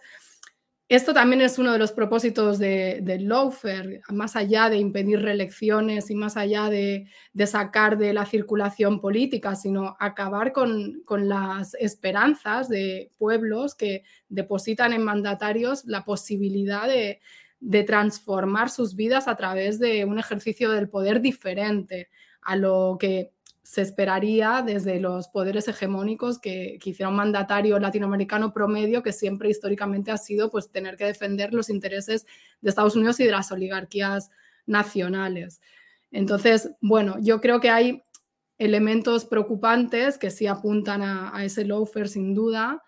esto 0.88 1.14
también 1.14 1.40
es 1.40 1.58
uno 1.58 1.72
de 1.72 1.78
los 1.78 1.92
propósitos 1.92 2.58
de- 2.58 3.18
lawfare, 3.20 4.02
más 4.10 4.36
allá 4.36 4.68
de 4.68 4.76
impedir 4.76 5.20
reelecciones 5.20 6.10
y 6.10 6.14
más 6.14 6.36
allá 6.36 6.68
de, 6.68 7.08
de 7.32 7.46
sacar 7.46 7.96
de 7.96 8.12
la 8.12 8.26
circulación 8.26 9.00
política, 9.00 9.54
sino 9.54 9.96
acabar 9.98 10.52
con, 10.52 11.02
las 11.08 11.74
esperanzas 11.74 12.68
de 12.68 13.10
pueblos 13.16 13.74
que 13.74 14.04
depositan 14.28 14.92
en 14.92 15.04
mandatarios 15.04 15.84
la 15.86 16.04
posibilidad 16.04 16.86
de, 16.86 17.20
de 17.60 17.84
transformar 17.84 18.68
sus 18.68 18.94
vidas 18.94 19.26
a 19.26 19.36
través 19.36 19.78
de 19.78 20.04
un 20.04 20.18
ejercicio 20.18 20.70
del 20.70 20.90
poder 20.90 21.22
diferente 21.22 22.10
a 22.42 22.56
lo 22.56 22.98
que 23.00 23.33
se 23.64 23.80
esperaría 23.80 24.62
desde 24.64 25.00
los 25.00 25.28
poderes 25.28 25.66
hegemónicos 25.68 26.38
que, 26.38 26.78
que 26.82 26.90
hiciera 26.90 27.08
un 27.08 27.16
mandatario 27.16 27.78
latinoamericano 27.78 28.52
promedio 28.52 29.02
que 29.02 29.10
siempre 29.10 29.48
históricamente 29.48 30.10
ha 30.10 30.18
sido 30.18 30.50
pues 30.50 30.70
tener 30.70 30.96
que 30.96 31.06
defender 31.06 31.54
los 31.54 31.70
intereses 31.70 32.26
de 32.60 32.68
Estados 32.68 32.94
Unidos 32.94 33.18
y 33.20 33.24
de 33.24 33.30
las 33.30 33.50
oligarquías 33.50 34.30
nacionales. 34.66 35.62
Entonces, 36.10 36.72
bueno, 36.82 37.16
yo 37.20 37.40
creo 37.40 37.58
que 37.58 37.70
hay 37.70 38.04
elementos 38.58 39.24
preocupantes 39.24 40.18
que 40.18 40.30
sí 40.30 40.46
apuntan 40.46 41.00
a, 41.00 41.34
a 41.34 41.42
ese 41.42 41.64
lawfare 41.64 42.08
sin 42.08 42.34
duda 42.34 42.82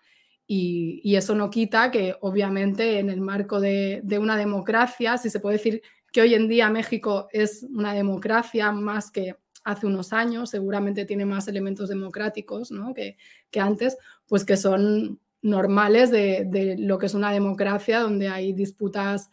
y, 0.45 1.01
y 1.03 1.15
eso 1.15 1.33
no 1.33 1.49
quita 1.49 1.89
que 1.89 2.15
obviamente 2.21 2.99
en 2.99 3.09
el 3.09 3.19
marco 3.19 3.59
de, 3.59 4.01
de 4.03 4.19
una 4.19 4.37
democracia, 4.37 5.17
si 5.17 5.31
se 5.31 5.39
puede 5.39 5.57
decir 5.57 5.81
que 6.11 6.21
hoy 6.21 6.35
en 6.35 6.47
día 6.47 6.69
México 6.69 7.29
es 7.31 7.63
una 7.63 7.95
democracia 7.95 8.71
más 8.71 9.09
que 9.09 9.35
hace 9.67 9.85
unos 9.85 10.13
años, 10.13 10.49
seguramente 10.49 11.05
tiene 11.05 11.25
más 11.25 11.49
elementos 11.49 11.89
democráticos 11.89 12.71
¿no? 12.71 12.93
que, 12.93 13.17
que 13.51 13.59
antes, 13.59 13.97
pues 14.25 14.45
que 14.45 14.55
son 14.55 15.19
normales 15.41 16.09
de, 16.09 16.45
de 16.45 16.77
lo 16.77 16.97
que 16.97 17.07
es 17.07 17.13
una 17.13 17.33
democracia 17.33 17.99
donde 17.99 18.29
hay 18.29 18.53
disputas 18.53 19.29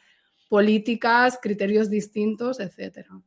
políticas, 0.49 1.39
criterios 1.41 1.89
distintos, 1.89 2.59
etcétera. 2.59 3.23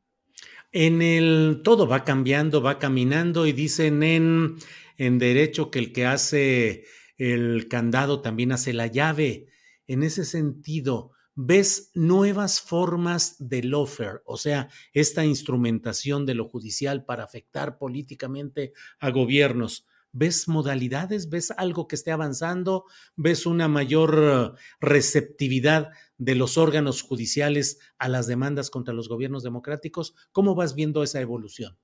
En 0.73 1.01
el 1.01 1.61
todo 1.63 1.87
va 1.87 2.03
cambiando, 2.03 2.61
va 2.61 2.77
caminando 2.77 3.47
y 3.47 3.53
dicen 3.53 4.03
en, 4.03 4.55
en 4.97 5.17
derecho 5.17 5.71
que 5.71 5.79
el 5.79 5.93
que 5.93 6.05
hace 6.05 6.83
el 7.17 7.69
candado 7.69 8.21
también 8.21 8.51
hace 8.51 8.73
la 8.73 8.87
llave. 8.87 9.47
En 9.87 10.03
ese 10.03 10.25
sentido, 10.25 11.11
¿ves 11.37 11.91
nuevas 11.93 12.59
formas 12.59 13.35
de 13.37 13.61
lawfare? 13.63 14.21
O 14.25 14.37
sea, 14.37 14.69
esta 14.91 15.23
instrumentación 15.23 16.25
de 16.25 16.33
lo 16.33 16.45
judicial 16.49 17.05
para 17.05 17.23
afectar 17.23 17.77
políticamente 17.77 18.73
a 18.99 19.11
gobiernos. 19.11 19.85
¿Ves 20.11 20.47
modalidades? 20.47 21.29
¿Ves 21.29 21.51
algo 21.51 21.87
que 21.87 21.95
esté 21.95 22.11
avanzando? 22.11 22.85
¿Ves 23.15 23.45
una 23.45 23.67
mayor 23.67 24.55
eh, 24.55 24.59
receptividad 24.81 25.89
de 26.17 26.33
los 26.33 26.57
órganos 26.57 27.03
judiciales 27.03 27.77
a 27.99 28.09
las 28.09 28.25
demandas 28.25 28.71
contra 28.71 28.95
los 28.95 29.07
gobiernos 29.07 29.43
democráticos? 29.43 30.15
¿Cómo 30.31 30.55
vas 30.55 30.73
viendo 30.73 31.03
esa 31.03 31.21
evolución? 31.21 31.77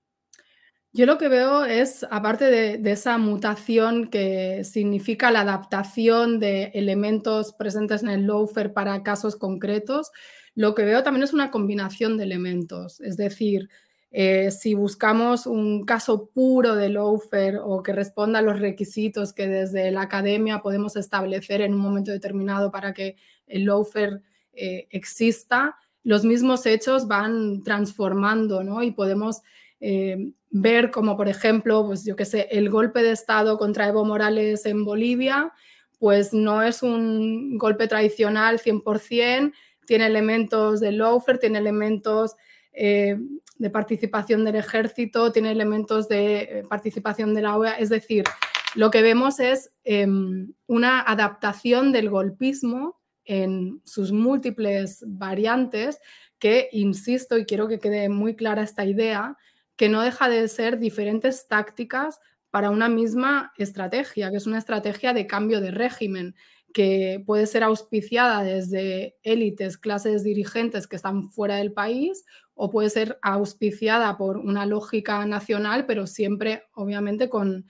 Yo 0.96 1.08
lo 1.08 1.18
que 1.18 1.28
veo 1.28 1.66
es, 1.66 2.06
aparte 2.12 2.46
de, 2.46 2.92
esa 2.92 3.18
mutación 3.18 4.10
que 4.10 4.64
significa 4.64 5.32
la 5.32 5.42
adaptación 5.42 6.40
de 6.40 6.66
elementos 6.76 7.52
presentes 7.54 8.04
en 8.04 8.10
el 8.10 8.28
lawfare 8.28 8.70
para 8.70 9.02
casos 9.02 9.36
concretos, 9.36 10.12
lo 10.54 10.76
que 10.76 10.84
veo 10.84 11.02
también 11.02 11.24
es 11.24 11.34
una 11.34 11.50
combinación 11.50 12.16
de 12.16 12.26
elementos. 12.26 13.02
Es 13.02 13.18
decir, 13.18 13.70
eh, 14.12 14.52
si 14.52 14.76
buscamos 14.76 15.48
un 15.48 15.84
caso 15.84 16.28
puro 16.28 16.76
de 16.76 16.90
lawfare 16.90 17.58
o 17.58 17.82
que 17.82 17.92
responda 17.92 18.38
a 18.38 18.44
los 18.44 18.60
requisitos 18.60 19.34
que 19.34 19.48
desde 19.48 19.90
la 19.90 20.04
academia 20.04 20.60
podemos 20.60 20.96
establecer 20.96 21.62
en 21.62 21.74
un 21.74 21.80
momento 21.80 22.12
determinado 22.12 22.70
para 22.70 22.94
que 22.94 23.16
el 23.48 23.66
lawfare 23.66 24.22
eh, 24.54 24.88
exista, 24.92 25.76
los 26.04 26.24
mismos 26.24 26.68
hechos 26.68 27.08
van 27.08 27.64
transformando, 27.64 28.64
¿no? 28.64 28.84
Y 28.84 28.92
podemos 28.92 29.42
eh, 29.80 30.32
ver 30.54 30.92
como, 30.92 31.18
por 31.18 31.28
ejemplo, 31.28 31.84
pues 31.88 32.06
yo 32.06 32.16
qué 32.16 32.26
sé, 32.26 32.48
el 32.52 32.70
golpe 32.70 33.02
de 33.02 33.12
Estado 33.12 33.58
contra 33.58 33.88
Evo 33.88 34.06
Morales 34.06 34.68
en 34.68 34.86
Bolivia, 34.86 35.52
pues 35.98 36.32
no 36.32 36.62
es 36.62 36.84
un 36.84 37.58
golpe 37.58 37.88
tradicional 37.88 38.60
100%, 38.60 39.52
tiene 39.88 40.06
elementos 40.06 40.80
de 40.80 40.92
lawfare, 40.92 41.40
tiene 41.40 41.58
elementos 41.58 42.36
eh, 42.72 43.18
de 43.58 43.70
participación 43.72 44.46
del 44.46 44.58
ejército, 44.58 45.32
tiene 45.32 45.52
elementos 45.52 46.08
de 46.08 46.42
eh, 46.42 46.64
participación 46.70 47.34
de 47.34 47.42
la 47.42 47.58
OEA, 47.58 47.74
es 47.80 47.90
decir, 47.90 48.24
lo 48.76 48.92
que 48.92 49.02
vemos 49.02 49.40
es 49.40 49.72
eh, 49.84 50.08
una 50.68 51.02
adaptación 51.02 51.92
del 51.92 52.12
golpismo 52.12 53.02
en 53.26 53.82
sus 53.86 54.12
múltiples 54.12 55.04
variantes 55.08 56.00
que, 56.38 56.70
insisto, 56.74 57.40
y 57.40 57.46
quiero 57.46 57.68
que 57.68 57.80
quede 57.80 58.08
muy 58.10 58.36
clara 58.36 58.62
esta 58.62 58.86
idea, 58.86 59.36
que 59.76 59.90
no 59.90 60.02
deja 60.02 60.30
de 60.30 60.48
ser 60.48 60.80
diferentes 60.80 61.48
tácticas 61.48 62.20
para 62.52 62.70
una 62.70 62.90
misma 62.90 63.52
estrategia, 63.58 64.30
que 64.30 64.38
es 64.38 64.46
una 64.46 64.60
estrategia 64.60 65.14
de 65.14 65.26
cambio 65.26 65.60
de 65.60 65.72
régimen, 65.72 66.36
que 66.74 67.24
puede 67.26 67.48
ser 67.48 67.64
auspiciada 67.64 68.44
desde 68.44 69.16
élites, 69.24 69.78
clases 69.78 70.24
dirigentes 70.24 70.88
que 70.88 70.96
están 70.96 71.32
fuera 71.32 71.58
del 71.58 71.72
país, 71.72 72.26
o 72.56 72.70
puede 72.70 72.90
ser 72.90 73.18
auspiciada 73.22 74.18
por 74.18 74.38
una 74.38 74.66
lógica 74.66 75.26
nacional, 75.26 75.86
pero 75.86 76.08
siempre, 76.08 76.64
obviamente, 76.74 77.30
con, 77.30 77.66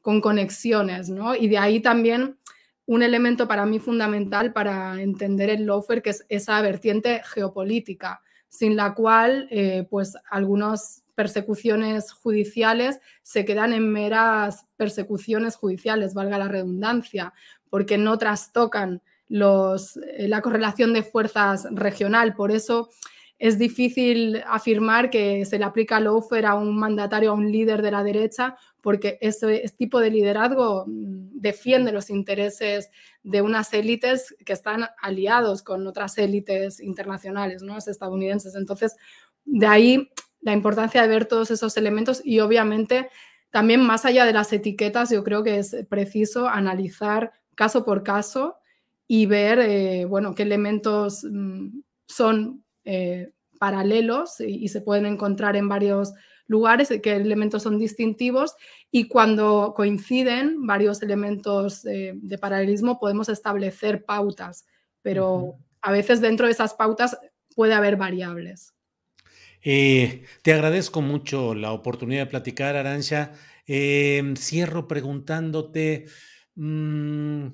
con 0.00 0.20
conexiones, 0.20 1.08
¿no? 1.08 1.34
Y 1.34 1.48
de 1.48 1.58
ahí 1.58 1.80
también 1.80 2.38
un 2.86 3.02
elemento 3.02 3.46
para 3.46 3.66
mí 3.66 3.78
fundamental 3.78 4.52
para 4.52 5.00
entender 5.02 5.50
el 5.50 5.66
lawfare, 5.66 6.02
que 6.02 6.10
es 6.10 6.24
esa 6.28 6.60
vertiente 6.62 7.22
geopolítica, 7.24 8.22
sin 8.48 8.76
la 8.76 8.94
cual, 8.94 9.46
eh, 9.50 9.86
pues, 9.90 10.14
algunas 10.30 11.04
persecuciones 11.18 12.12
judiciales 12.12 13.00
se 13.24 13.44
quedan 13.44 13.72
en 13.72 13.90
meras 13.90 14.68
persecuciones 14.76 15.56
judiciales, 15.56 16.14
valga 16.14 16.38
la 16.38 16.46
redundancia, 16.46 17.34
porque 17.70 17.98
no 17.98 18.18
trastocan 18.18 19.02
los, 19.26 19.96
eh, 19.96 20.28
la 20.28 20.42
correlación 20.42 20.92
de 20.92 21.02
fuerzas 21.02 21.66
regional. 21.72 22.36
Por 22.36 22.52
eso 22.52 22.90
es 23.36 23.58
difícil 23.58 24.44
afirmar 24.46 25.10
que 25.10 25.44
se 25.44 25.58
le 25.58 25.64
aplica 25.64 25.98
lawfare 25.98 26.46
a 26.46 26.54
un 26.54 26.78
mandatario, 26.78 27.32
a 27.32 27.34
un 27.34 27.50
líder 27.50 27.82
de 27.82 27.90
la 27.90 28.04
derecha, 28.04 28.56
porque 28.80 29.18
ese, 29.20 29.64
tipo 29.76 29.98
de 29.98 30.12
liderazgo 30.12 30.84
mm, 30.86 31.30
defiende 31.32 31.90
los 31.90 32.10
intereses 32.10 32.92
de 33.24 33.42
unas 33.42 33.74
élites 33.74 34.36
que 34.46 34.52
están 34.52 34.86
aliados 35.02 35.64
con 35.64 35.84
otras 35.88 36.16
élites 36.16 36.78
internacionales, 36.78 37.64
¿no? 37.64 37.76
estadounidenses. 37.76 38.54
Entonces, 38.54 38.94
de 39.44 39.66
ahí 39.66 40.08
la 40.40 40.52
importancia 40.52 41.02
de 41.02 41.08
ver 41.08 41.26
todos 41.26 41.50
esos 41.50 41.76
elementos 41.76 42.20
y 42.24 42.40
obviamente 42.40 43.08
también 43.50 43.80
más 43.80 44.04
allá 44.04 44.24
de 44.24 44.32
las 44.32 44.52
etiquetas, 44.52 45.10
yo 45.10 45.24
creo 45.24 45.42
que 45.42 45.58
es 45.58 45.76
preciso 45.88 46.48
analizar 46.48 47.32
caso 47.54 47.84
por 47.84 48.02
caso 48.02 48.56
y 49.06 49.26
ver, 49.26 49.58
eh, 49.58 50.04
bueno, 50.04 50.34
qué 50.34 50.42
elementos 50.42 51.24
mm, 51.24 51.80
son 52.06 52.64
eh, 52.84 53.32
paralelos 53.58 54.40
y, 54.40 54.68
se 54.68 54.82
pueden 54.82 55.06
encontrar 55.06 55.56
en 55.56 55.68
varios 55.68 56.12
lugares, 56.46 56.88
qué 57.02 57.16
elementos 57.16 57.62
son 57.62 57.78
distintivos 57.78 58.54
y 58.90 59.08
cuando 59.08 59.72
coinciden 59.74 60.66
varios 60.66 61.02
elementos 61.02 61.82
de 61.82 62.38
paralelismo 62.40 62.98
podemos 62.98 63.28
establecer 63.28 64.04
pautas, 64.04 64.64
pero 65.02 65.56
a 65.82 65.92
veces 65.92 66.20
dentro 66.20 66.46
de 66.46 66.52
esas 66.52 66.74
pautas 66.74 67.18
puede 67.54 67.74
haber 67.74 67.96
variables. 67.96 68.72
Eh, 69.62 70.24
te 70.42 70.52
agradezco 70.52 71.02
mucho 71.02 71.54
la 71.54 71.72
oportunidad 71.72 72.22
de 72.22 72.30
platicar, 72.30 72.76
Arancha. 72.76 73.32
Em, 73.66 74.36
cierro 74.36 74.86
preguntándote, 74.88 76.06
mm, 76.54 77.46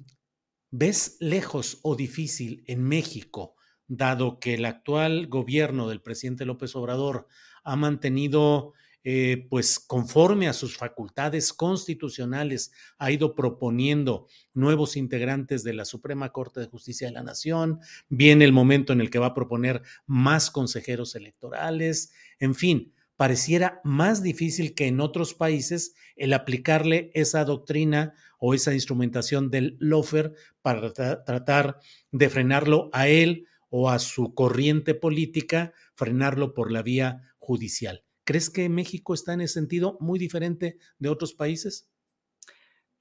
¿ves 0.70 1.16
lejos 1.20 1.78
o 1.82 1.96
difícil 1.96 2.62
en 2.66 2.82
México, 2.84 3.56
dado 3.86 4.38
que 4.38 4.54
el 4.54 4.64
actual 4.66 5.26
gobierno 5.28 5.88
del 5.88 6.02
presidente 6.02 6.44
López 6.44 6.76
Obrador 6.76 7.26
ha 7.64 7.76
mantenido 7.76 8.74
eh, 9.04 9.46
pues 9.50 9.78
conforme 9.78 10.48
a 10.48 10.54
sus 10.54 10.76
facultades 10.76 11.52
constitucionales, 11.52 12.72
ha 12.98 13.12
ido 13.12 13.34
proponiendo 13.34 14.26
nuevos 14.54 14.96
integrantes 14.96 15.62
de 15.62 15.74
la 15.74 15.84
Suprema 15.84 16.30
Corte 16.32 16.60
de 16.60 16.66
Justicia 16.66 17.06
de 17.06 17.12
la 17.12 17.22
Nación, 17.22 17.80
viene 18.08 18.46
el 18.46 18.52
momento 18.52 18.94
en 18.94 19.02
el 19.02 19.10
que 19.10 19.18
va 19.18 19.26
a 19.26 19.34
proponer 19.34 19.82
más 20.06 20.50
consejeros 20.50 21.14
electorales, 21.14 22.12
en 22.38 22.54
fin, 22.54 22.94
pareciera 23.16 23.80
más 23.84 24.22
difícil 24.22 24.74
que 24.74 24.86
en 24.86 25.00
otros 25.00 25.34
países 25.34 25.94
el 26.16 26.32
aplicarle 26.32 27.10
esa 27.14 27.44
doctrina 27.44 28.14
o 28.38 28.54
esa 28.54 28.74
instrumentación 28.74 29.50
del 29.50 29.76
lofer 29.80 30.34
para 30.62 30.92
tratar 30.92 31.78
de 32.10 32.28
frenarlo 32.28 32.90
a 32.92 33.08
él 33.08 33.46
o 33.68 33.90
a 33.90 33.98
su 33.98 34.34
corriente 34.34 34.94
política, 34.94 35.72
frenarlo 35.94 36.54
por 36.54 36.70
la 36.70 36.82
vía 36.82 37.34
judicial. 37.38 38.03
¿Crees 38.24 38.50
que 38.50 38.68
México 38.68 39.14
está 39.14 39.34
en 39.34 39.42
ese 39.42 39.54
sentido 39.54 39.96
muy 40.00 40.18
diferente 40.18 40.78
de 40.98 41.08
otros 41.08 41.34
países? 41.34 41.88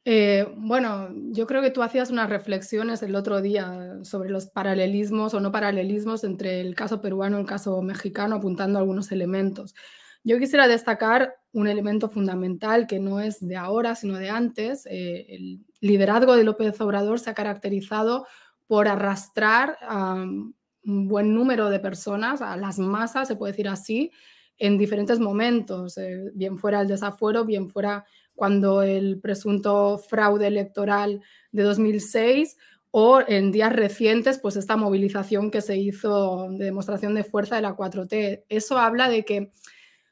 Eh, 0.05 0.45
bueno, 0.57 1.09
yo 1.31 1.47
creo 1.47 1.61
que 1.61 1.71
tú 1.71 1.81
hacías 1.81 2.11
unas 2.11 2.29
reflexiones 2.29 3.01
el 3.03 3.15
otro 3.15 3.41
día 3.41 3.99
sobre 4.03 4.29
los 4.29 4.47
paralelismos 4.47 5.33
o 5.33 5.39
no 5.39 5.51
paralelismos 5.51 6.25
entre 6.25 6.59
el 6.59 6.75
caso 6.75 6.99
peruano 6.99 7.37
y 7.37 7.41
el 7.41 7.47
caso 7.47 7.81
mexicano, 7.81 8.35
apuntando 8.35 8.79
algunos 8.79 9.11
elementos. 9.13 9.73
Yo 10.25 10.39
quisiera 10.39 10.67
destacar 10.67 11.35
un 11.53 11.67
elemento 11.67 12.09
fundamental 12.09 12.87
que 12.87 12.99
no 12.99 13.21
es 13.21 13.45
de 13.45 13.55
ahora, 13.55 13.95
sino 13.95 14.17
de 14.17 14.29
antes. 14.29 14.85
Eh, 14.87 15.25
el 15.29 15.65
liderazgo 15.79 16.35
de 16.35 16.43
López 16.43 16.79
Obrador 16.81 17.19
se 17.19 17.29
ha 17.29 17.33
caracterizado 17.33 18.25
por 18.67 18.87
arrastrar 18.87 19.77
a 19.81 20.15
un 20.15 21.07
buen 21.07 21.33
número 21.33 21.69
de 21.69 21.79
personas, 21.79 22.41
a 22.41 22.57
las 22.57 22.79
masas, 22.79 23.27
se 23.27 23.35
puede 23.35 23.53
decir 23.53 23.67
así, 23.69 24.11
en 24.57 24.77
diferentes 24.77 25.19
momentos, 25.19 25.97
eh, 25.97 26.31
bien 26.33 26.57
fuera 26.57 26.81
el 26.81 26.87
desafuero, 26.87 27.45
bien 27.45 27.69
fuera 27.69 28.05
cuando 28.35 28.81
el 28.81 29.19
presunto 29.19 29.97
fraude 29.97 30.47
electoral 30.47 31.21
de 31.51 31.63
2006 31.63 32.57
o 32.91 33.21
en 33.27 33.51
días 33.51 33.73
recientes, 33.73 34.39
pues 34.39 34.55
esta 34.55 34.77
movilización 34.77 35.49
que 35.49 35.61
se 35.61 35.77
hizo 35.77 36.47
de 36.51 36.65
demostración 36.65 37.15
de 37.15 37.23
fuerza 37.23 37.55
de 37.55 37.63
la 37.63 37.75
4T. 37.75 38.43
Eso 38.49 38.77
habla 38.77 39.09
de 39.09 39.25
que 39.25 39.51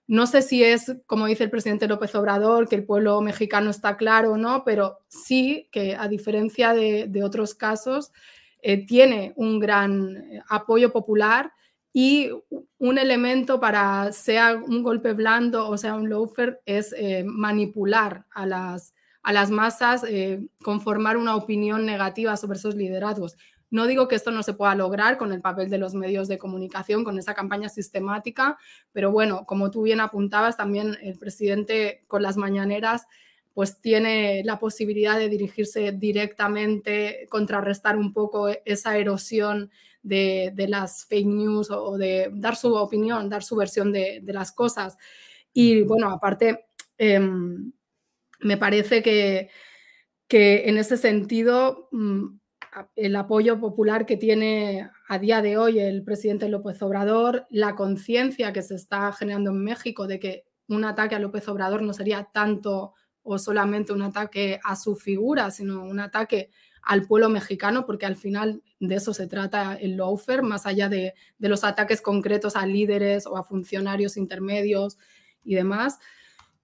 no 0.07 0.27
sé 0.27 0.41
si 0.41 0.63
es, 0.63 0.97
como 1.05 1.27
dice 1.27 1.43
el 1.45 1.49
presidente 1.49 1.87
López 1.87 2.13
Obrador, 2.15 2.67
que 2.67 2.75
el 2.75 2.83
pueblo 2.83 3.21
mexicano 3.21 3.69
está 3.69 3.97
claro 3.97 4.33
o 4.33 4.37
no, 4.37 4.63
pero 4.65 4.97
sí 5.07 5.69
que 5.71 5.95
a 5.95 6.07
diferencia 6.07 6.73
de, 6.73 7.23
otros 7.23 7.55
casos, 7.55 8.11
eh, 8.61 8.85
tiene 8.85 9.31
un 9.35 9.59
gran 9.59 10.17
eh, 10.17 10.41
apoyo 10.49 10.91
popular 10.91 11.53
y 11.93 12.29
un 12.77 12.97
elemento 12.97 13.59
para 13.59 14.11
sea 14.11 14.55
un 14.55 14.81
golpe 14.81 15.13
blando 15.13 15.67
o 15.67 15.77
sea 15.77 15.95
un 15.95 16.09
loafer 16.09 16.61
es 16.65 16.93
eh, 16.97 17.23
manipular 17.25 18.25
a 18.31 18.45
las, 18.45 18.93
a 19.23 19.33
las 19.33 19.51
masas, 19.51 20.03
eh, 20.07 20.47
conformar 20.63 21.17
una 21.17 21.35
opinión 21.35 21.85
negativa 21.85 22.37
sobre 22.37 22.57
esos 22.57 22.75
liderazgos. 22.75 23.37
No 23.69 23.87
digo 23.87 24.09
que 24.09 24.15
esto 24.15 24.31
no 24.31 24.43
se 24.43 24.53
pueda 24.53 24.75
lograr 24.75 25.17
con 25.17 25.31
el 25.31 25.41
papel 25.41 25.69
de 25.69 25.77
los 25.77 25.93
medios 25.93 26.27
de 26.27 26.37
comunicación, 26.37 27.05
con 27.05 27.17
esa 27.17 27.33
campaña 27.33 27.69
sistemática, 27.69 28.57
pero 28.91 29.11
bueno, 29.11 29.45
como 29.45 29.71
tú 29.71 29.83
bien 29.83 30.01
apuntabas, 30.01 30.57
también 30.57 30.97
el 31.01 31.17
presidente 31.17 32.03
con 32.07 32.21
las 32.21 32.35
mañaneras 32.35 33.07
pues 33.53 33.81
tiene 33.81 34.43
la 34.45 34.59
posibilidad 34.59 35.17
de 35.17 35.29
dirigirse 35.29 35.91
directamente, 35.91 37.27
contrarrestar 37.29 37.97
un 37.97 38.13
poco 38.13 38.49
esa 38.65 38.97
erosión 38.97 39.71
de, 40.01 40.53
las 40.67 41.05
fake 41.05 41.27
news 41.27 41.69
o, 41.71 41.97
de 41.97 42.29
dar 42.33 42.55
su 42.55 42.73
opinión, 42.73 43.29
dar 43.29 43.43
su 43.43 43.55
versión 43.55 43.91
de, 43.91 44.21
las 44.25 44.51
cosas. 44.51 44.97
Y 45.53 45.83
bueno, 45.83 46.09
aparte, 46.09 46.65
em, 46.97 47.71
me 48.39 48.57
parece 48.57 49.01
que, 49.01 49.49
que 50.27 50.69
en 50.69 50.77
ese 50.77 50.97
sentido 50.97 51.89
mm, 51.91 52.39
el 52.95 53.15
apoyo 53.15 53.59
popular 53.59 54.05
que 54.05 54.17
tiene 54.17 54.89
a 55.07 55.19
día 55.19 55.41
de 55.41 55.57
hoy 55.57 55.79
el 55.79 56.03
presidente 56.03 56.47
López 56.47 56.81
Obrador, 56.81 57.47
la 57.49 57.75
conciencia 57.75 58.53
que 58.53 58.61
se 58.61 58.75
está 58.75 59.11
generando 59.11 59.51
en 59.51 59.63
México 59.63 60.07
de 60.07 60.19
que 60.19 60.45
un 60.67 60.85
ataque 60.85 61.15
a 61.15 61.19
López 61.19 61.47
Obrador 61.49 61.81
no 61.81 61.93
sería 61.93 62.29
tanto 62.33 62.93
o 63.23 63.37
solamente 63.37 63.93
un 63.93 64.01
ataque 64.01 64.59
a 64.63 64.75
su 64.75 64.95
figura, 64.95 65.51
sino 65.51 65.83
un 65.83 65.99
ataque 65.99 66.51
al 66.81 67.05
pueblo 67.05 67.29
mexicano, 67.29 67.85
porque 67.85 68.05
al 68.05 68.15
final 68.15 68.61
de 68.79 68.95
eso 68.95 69.13
se 69.13 69.27
trata 69.27 69.75
el 69.75 69.97
lawfare, 69.97 70.41
más 70.41 70.65
allá 70.65 70.89
de, 70.89 71.13
los 71.39 71.63
ataques 71.63 72.01
concretos 72.01 72.55
a 72.55 72.65
líderes 72.65 73.27
o 73.27 73.37
a 73.37 73.43
funcionarios 73.43 74.17
intermedios 74.17 74.97
y 75.43 75.55
demás. 75.55 75.99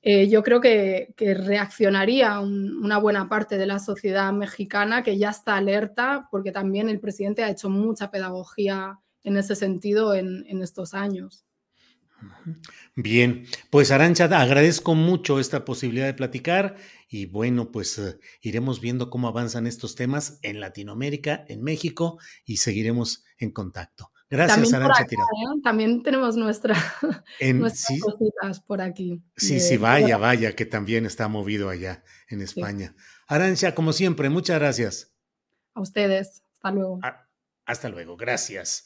Eh, 0.02 0.30
yo 0.30 0.44
creo 0.44 0.62
que, 0.62 1.14
reaccionaría 1.18 2.40
una 2.40 2.98
buena 2.98 3.28
parte 3.30 3.58
de 3.58 3.66
la 3.66 3.80
sociedad 3.80 4.32
mexicana 4.34 5.04
que 5.04 5.18
ya 5.18 5.30
está 5.30 5.58
alerta, 5.58 6.28
porque 6.32 6.52
también 6.52 6.90
el 6.90 7.00
presidente 7.00 7.44
ha 7.44 7.50
hecho 7.50 7.70
mucha 7.70 8.12
pedagogía 8.12 9.00
en 9.24 9.38
ese 9.38 9.56
sentido 9.56 10.14
en 10.14 10.62
estos 10.62 10.94
años. 10.94 11.47
Bien, 12.96 13.46
pues 13.70 13.92
Arancha, 13.92 14.26
agradezco 14.26 14.96
mucho 14.96 15.40
esta 15.40 15.66
posibilidad 15.66 16.06
de 16.06 16.14
platicar 16.14 16.76
y 17.10 17.26
bueno, 17.26 17.72
pues 17.72 17.98
eh, 18.00 18.20
iremos 18.42 18.82
viendo 18.82 19.10
cómo 19.10 19.28
avanzan 19.28 19.68
estos 19.68 19.96
temas 19.96 20.40
en 20.42 20.60
Latinoamérica, 20.60 21.46
en 21.48 21.64
México 21.64 22.20
y 22.46 22.58
seguiremos 22.58 23.24
en 23.38 23.52
contacto. 23.52 24.12
Gracias, 24.30 24.74
Arancha 24.74 25.06
Tirado. 25.06 25.28
¿eh? 25.28 25.62
También 25.64 26.04
tenemos 26.04 26.36
nuestra, 26.36 26.76
nuestras 27.54 28.00
cositas 28.02 28.60
por 28.62 28.82
aquí. 28.82 29.24
Sí, 29.38 29.60
sí, 29.60 29.78
vaya, 29.78 30.18
vaya, 30.18 30.54
que 30.54 30.66
también 30.66 31.06
está 31.06 31.28
movido 31.28 31.70
allá 31.70 32.04
en 32.28 32.42
España. 32.42 32.94
Arancha, 33.28 33.74
como 33.74 33.94
siempre, 33.94 34.30
muchas 34.30 34.60
gracias. 34.60 35.14
A 35.74 35.82
ustedes, 35.82 36.44
hasta 36.56 36.72
luego. 36.72 37.00
hasta 37.66 37.90
luego, 37.90 38.18
gracias. 38.18 38.86